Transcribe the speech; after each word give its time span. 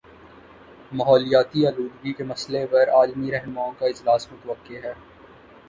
ماحولیاتی 0.91 1.65
آلودگی 1.67 2.13
کے 2.13 2.23
مسئلے 2.23 2.65
پر 2.71 2.89
عالمی 2.95 3.31
رہنماؤں 3.31 3.73
کا 3.79 3.85
اجلاس 3.85 4.31
متوقع 4.31 4.83
ہے 4.83 4.93